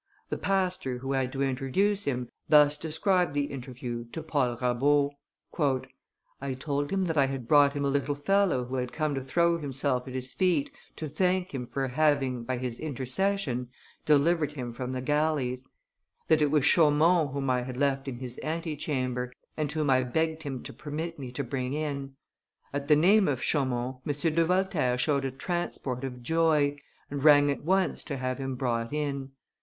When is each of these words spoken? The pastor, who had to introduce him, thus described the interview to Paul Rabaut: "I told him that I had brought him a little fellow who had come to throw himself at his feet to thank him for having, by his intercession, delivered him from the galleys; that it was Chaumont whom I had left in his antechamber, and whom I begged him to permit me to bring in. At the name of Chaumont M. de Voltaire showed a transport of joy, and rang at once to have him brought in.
The 0.31 0.37
pastor, 0.39 0.97
who 0.97 1.11
had 1.11 1.31
to 1.31 1.43
introduce 1.43 2.05
him, 2.05 2.29
thus 2.49 2.75
described 2.79 3.35
the 3.35 3.43
interview 3.45 4.05
to 4.13 4.23
Paul 4.23 4.57
Rabaut: 4.57 5.11
"I 6.41 6.55
told 6.55 6.89
him 6.89 7.03
that 7.03 7.19
I 7.19 7.27
had 7.27 7.47
brought 7.47 7.73
him 7.73 7.85
a 7.85 7.89
little 7.89 8.15
fellow 8.15 8.65
who 8.65 8.77
had 8.77 8.91
come 8.93 9.13
to 9.13 9.23
throw 9.23 9.59
himself 9.59 10.07
at 10.07 10.15
his 10.15 10.33
feet 10.33 10.71
to 10.95 11.07
thank 11.07 11.53
him 11.53 11.67
for 11.67 11.87
having, 11.87 12.43
by 12.45 12.57
his 12.57 12.79
intercession, 12.79 13.69
delivered 14.03 14.53
him 14.53 14.73
from 14.73 14.91
the 14.91 15.01
galleys; 15.01 15.63
that 16.29 16.41
it 16.41 16.49
was 16.49 16.65
Chaumont 16.65 17.31
whom 17.33 17.47
I 17.51 17.61
had 17.61 17.77
left 17.77 18.07
in 18.07 18.17
his 18.17 18.39
antechamber, 18.41 19.31
and 19.55 19.71
whom 19.71 19.91
I 19.91 20.01
begged 20.01 20.41
him 20.41 20.63
to 20.63 20.73
permit 20.73 21.19
me 21.19 21.31
to 21.31 21.43
bring 21.43 21.73
in. 21.73 22.15
At 22.73 22.87
the 22.87 22.95
name 22.95 23.27
of 23.27 23.43
Chaumont 23.43 23.97
M. 24.07 24.33
de 24.33 24.45
Voltaire 24.45 24.97
showed 24.97 25.25
a 25.25 25.29
transport 25.31 26.03
of 26.03 26.23
joy, 26.23 26.75
and 27.11 27.23
rang 27.23 27.51
at 27.51 27.63
once 27.63 28.03
to 28.05 28.17
have 28.17 28.39
him 28.39 28.55
brought 28.55 28.91
in. 28.91 29.33